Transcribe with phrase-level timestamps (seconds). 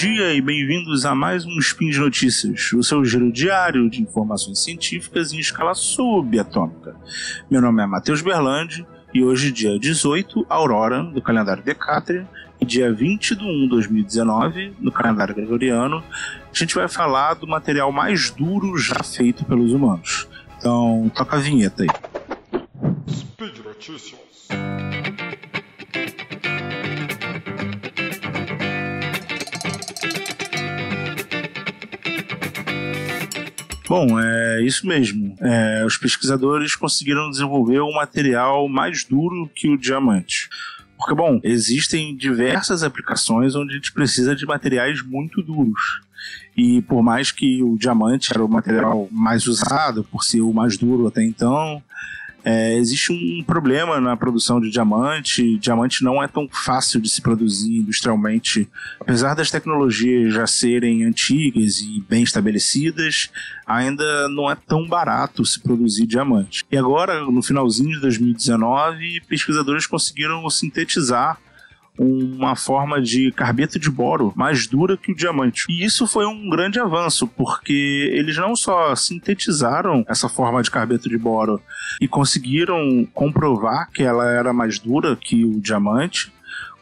[0.00, 4.58] dia e bem-vindos a mais um Spin de Notícias, o seu giro diário de informações
[4.64, 6.96] científicas em escala subatômica.
[7.50, 12.26] Meu nome é Matheus Berlandi e hoje, dia 18, Aurora, do calendário Decátria,
[12.58, 16.02] e dia 20 de 1 de 2019, no calendário gregoriano,
[16.50, 20.26] a gente vai falar do material mais duro já feito pelos humanos.
[20.56, 21.88] Então, toca a vinheta aí.
[23.06, 24.29] Speed Notícias.
[33.90, 35.34] Bom, é isso mesmo.
[35.40, 40.48] É, os pesquisadores conseguiram desenvolver um material mais duro que o diamante.
[40.96, 46.02] Porque, bom, existem diversas aplicações onde a gente precisa de materiais muito duros.
[46.56, 50.78] E por mais que o diamante era o material mais usado, por ser o mais
[50.78, 51.82] duro até então,
[52.44, 55.58] é, existe um problema na produção de diamante.
[55.58, 58.68] Diamante não é tão fácil de se produzir industrialmente.
[58.98, 63.30] Apesar das tecnologias já serem antigas e bem estabelecidas,
[63.66, 66.64] ainda não é tão barato se produzir diamante.
[66.70, 71.38] E agora, no finalzinho de 2019, pesquisadores conseguiram sintetizar
[72.02, 75.66] uma forma de carbeto de boro mais dura que o diamante.
[75.68, 81.10] E isso foi um grande avanço, porque eles não só sintetizaram essa forma de carbeto
[81.10, 81.60] de boro
[82.00, 86.32] e conseguiram comprovar que ela era mais dura que o diamante,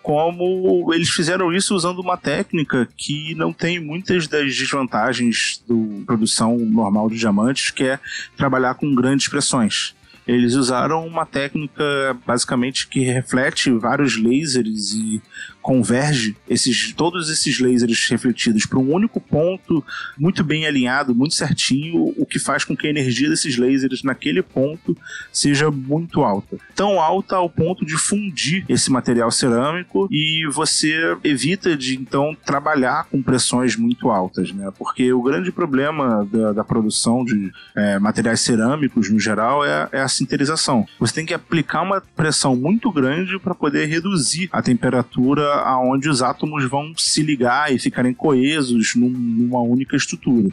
[0.01, 5.75] como eles fizeram isso usando uma técnica que não tem muitas das desvantagens da
[6.07, 7.99] produção normal de diamantes, que é
[8.37, 9.98] trabalhar com grandes pressões.
[10.29, 11.83] Eles usaram uma técnica
[12.27, 15.23] basicamente que reflete vários lasers e
[15.69, 19.85] converge esses, todos esses lasers refletidos para um único ponto,
[20.19, 24.43] muito bem alinhado, muito certinho, o que faz com que a energia desses lasers naquele
[24.43, 24.97] ponto
[25.31, 26.57] seja muito alta.
[26.75, 33.05] Tão alta ao ponto de fundir esse material cerâmico e você evita de então trabalhar
[33.05, 34.73] com pressões muito altas, né?
[34.79, 40.01] Porque o grande problema da, da produção de é, materiais cerâmicos no geral é, é
[40.01, 40.87] a sinterização.
[40.99, 46.23] Você tem que aplicar uma pressão muito grande para poder reduzir a temperatura aonde os
[46.23, 50.49] átomos vão se ligar e ficarem coesos num, numa única estrutura.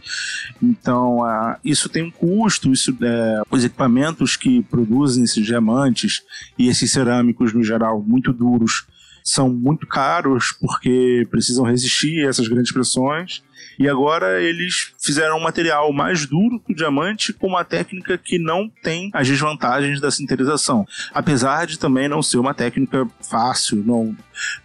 [0.62, 1.20] Então,
[1.64, 6.22] isso tem um custo, isso, é, os equipamentos que produzem esses diamantes
[6.58, 8.86] e esses cerâmicos, no geral, muito duros,
[9.24, 13.42] são muito caros porque precisam resistir a essas grandes pressões.
[13.78, 18.40] E agora eles fizeram um material mais duro que o diamante com uma técnica que
[18.40, 20.86] não tem as desvantagens da sinterização.
[21.14, 24.16] Apesar de também não ser uma técnica fácil, não,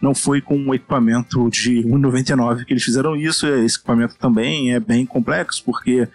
[0.01, 3.47] não foi com um equipamento de 1,99 que eles fizeram isso.
[3.47, 6.09] Esse equipamento também é bem complexo, porque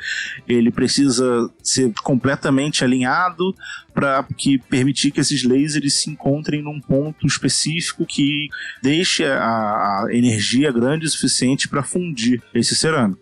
[0.47, 3.55] ele precisa ser completamente alinhado
[3.95, 8.49] para que permitir que esses lasers se encontrem num ponto específico que
[8.83, 12.43] deixe a, energia grande o suficiente para fundir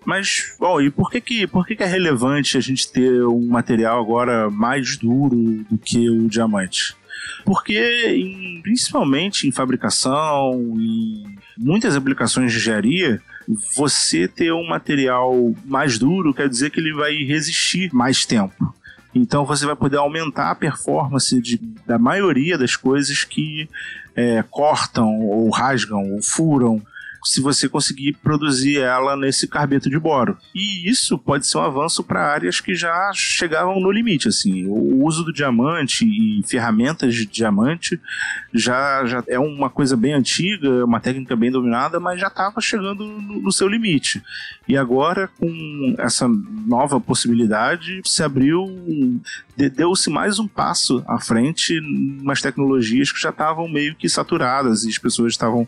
[0.06, 3.48] Mas, bom, e por que que, por que que é relevante a gente ter um
[3.48, 5.36] material agora mais duro
[5.70, 6.96] do que o diamante?
[7.46, 7.80] Porque,
[8.16, 13.22] em, principalmente em fabricação, em muitas aplicações de engenharia,
[13.76, 18.74] você ter um material mais duro quer dizer que ele vai resistir mais tempo.
[19.14, 23.70] Então você vai poder aumentar a performance de, da maioria das coisas que
[24.16, 26.82] é, cortam, ou rasgam, ou furam,
[27.24, 30.38] se você conseguir produzir ela nesse carbeto de boro.
[30.54, 34.66] E isso pode ser um avanço para áreas que já chegavam no limite, assim.
[34.66, 38.00] O uso do diamante e ferramentas de diamante
[38.54, 43.06] já, já é uma coisa bem antiga, uma técnica bem dominada, mas já estava chegando
[43.06, 44.22] no, no seu limite.
[44.68, 48.66] E agora, com essa nova possibilidade, se abriu,
[49.56, 54.90] deu-se mais um passo à frente umas tecnologias que já estavam meio que saturadas e
[54.90, 55.68] as pessoas estavam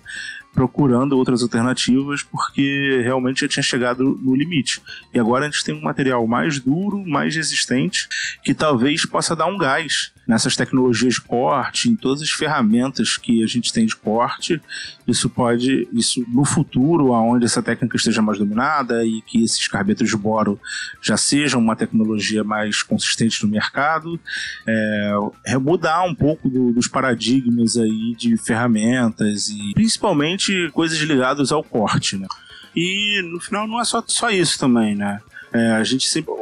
[0.55, 4.81] procurando outras alternativas porque realmente já tinha chegado no limite.
[5.13, 8.07] E agora a gente tem um material mais duro, mais resistente,
[8.41, 13.43] que talvez possa dar um gás nessas tecnologias de corte, em todas as ferramentas que
[13.43, 14.61] a gente tem de corte.
[15.07, 20.09] Isso pode, isso no futuro, aonde essa técnica esteja mais dominada e que esses carbetos
[20.09, 20.59] de boro
[21.01, 24.19] já sejam uma tecnologia mais consistente no mercado,
[24.65, 25.13] é,
[25.45, 31.63] é mudar um pouco do, dos paradigmas aí de ferramentas e principalmente coisas ligadas ao
[31.63, 32.27] corte, né?
[32.75, 35.21] E no final não é só, só isso também, né?
[35.53, 36.33] É, a gente sempre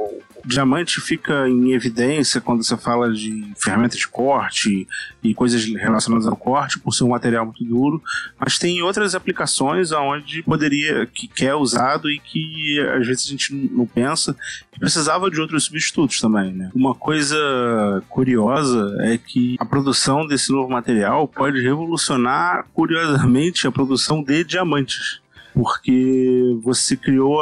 [0.46, 4.88] diamante fica em evidência quando você fala de ferramentas de corte
[5.24, 8.02] e coisas relacionadas ao corte, por ser um material muito duro,
[8.40, 13.30] mas tem outras aplicações onde poderia, que, que é usado e que às vezes a
[13.30, 14.36] gente não pensa,
[14.72, 16.70] que precisava de outros substitutos também, né?
[16.76, 24.22] Uma coisa curiosa é que a produção desse novo material pode revolucionar, curiosamente, a produção
[24.22, 25.23] de diamantes
[25.54, 27.40] porque você criou,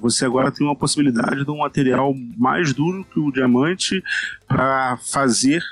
[0.00, 4.02] você agora tem uma possibilidade de um material mais duro que o diamante
[4.48, 5.62] para fazer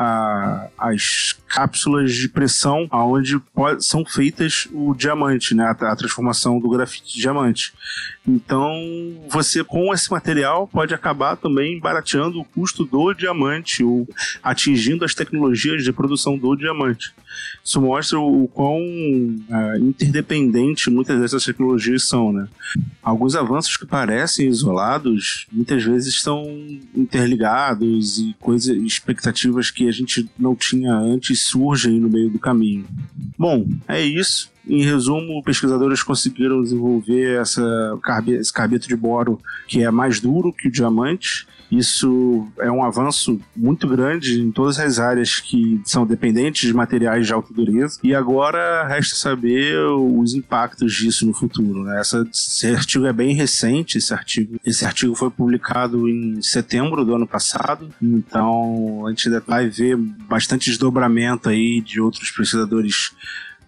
[0.00, 3.40] a, as cápsulas de pressão aonde
[3.80, 5.64] são feitas o diamante, né?
[5.64, 7.72] A, a, transformação do grafite de diamante.
[8.28, 8.70] Então,
[9.30, 14.06] você com esse material pode acabar também barateando o custo do diamante ou
[14.42, 17.14] atingindo as tecnologias de produção do diamante.
[17.64, 18.78] Isso mostra o, quão
[19.50, 22.48] é, interdependente muitas dessas tecnologias são, né?
[23.02, 26.44] Alguns avanços que parecem isolados, muitas vezes estão
[26.94, 32.86] interligados e coisas, expectativas que a gente não tinha antes surgem no meio do caminho.
[33.38, 34.50] Bom, é isso.
[34.66, 37.62] Em resumo, pesquisadores conseguiram desenvolver essa,
[38.26, 41.46] esse carbeto de boro que é mais duro que o diamante.
[41.70, 47.26] Isso é um avanço muito grande em todas as áreas que são dependentes de materiais
[47.26, 47.98] de alta dureza.
[48.02, 51.84] E agora resta saber os impactos disso no futuro.
[51.84, 52.00] Né?
[52.00, 54.58] Essa, esse artigo é bem recente, esse artigo.
[54.64, 57.90] Esse artigo foi publicado em setembro do ano passado.
[58.00, 63.12] Então a gente vai ver bastante desdobramento aí de outros pesquisadores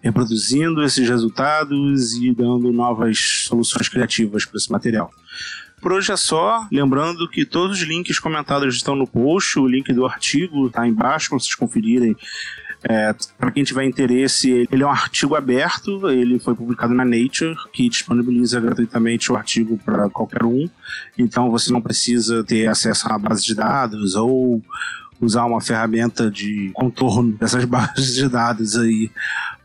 [0.01, 5.11] reproduzindo esses resultados e dando novas soluções criativas para esse material.
[5.81, 6.67] Por hoje é só.
[6.71, 9.59] Lembrando que todos os links comentados estão no post.
[9.59, 12.15] O link do artigo está embaixo para vocês conferirem.
[12.83, 17.55] É, para quem tiver interesse, ele é um artigo aberto, ele foi publicado na Nature,
[17.71, 20.67] que disponibiliza gratuitamente o artigo para qualquer um.
[21.17, 24.61] Então você não precisa ter acesso a base de dados ou
[25.21, 29.11] usar uma ferramenta de contorno dessas bases de dados aí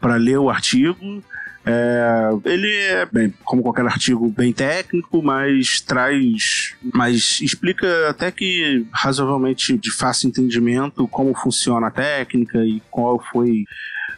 [0.00, 1.22] para ler o artigo.
[1.68, 6.76] É, ele é, bem, como qualquer artigo, bem técnico, mas traz.
[6.94, 13.64] Mas explica até que razoavelmente de fácil entendimento como funciona a técnica e qual foi.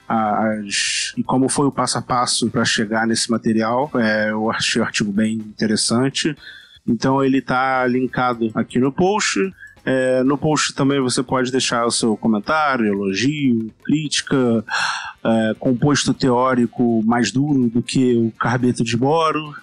[0.07, 3.91] As, e como foi o passo a passo para chegar nesse material.
[3.95, 6.37] É, eu achei o artigo bem interessante.
[6.87, 9.39] Então ele está linkado aqui no post.
[9.91, 14.63] É, no post também você pode deixar o seu comentário, elogio, crítica,
[15.25, 19.55] é, composto teórico mais duro do que o carbeto de boro.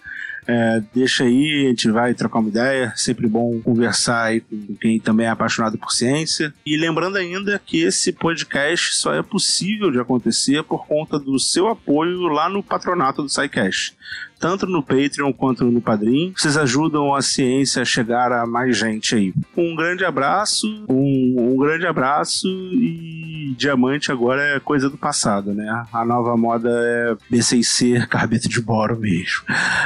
[0.48, 2.94] É, deixa aí, a gente vai trocar uma ideia.
[2.96, 6.54] Sempre bom conversar aí com quem também é apaixonado por ciência.
[6.66, 11.68] E lembrando ainda que esse podcast só é possível de acontecer por conta do seu
[11.68, 13.96] apoio lá no patronato do SciCast
[14.40, 16.34] tanto no Patreon quanto no Padrim.
[16.36, 19.34] Vocês ajudam a ciência a chegar a mais gente aí.
[19.56, 23.15] Um grande abraço, um, um grande abraço e
[23.56, 25.86] diamante agora é coisa do passado, né?
[25.92, 29.44] A nova moda é B6C, carbeto de boro mesmo.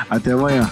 [0.10, 0.70] Até amanhã.